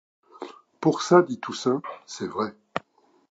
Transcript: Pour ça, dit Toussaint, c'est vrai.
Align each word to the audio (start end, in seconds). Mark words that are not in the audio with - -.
Pour 0.79 1.03
ça, 1.03 1.21
dit 1.21 1.39
Toussaint, 1.39 1.83
c'est 2.07 2.25
vrai. 2.25 2.55